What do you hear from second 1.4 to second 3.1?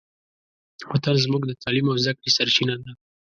د تعلیم او زدهکړې سرچینه ده.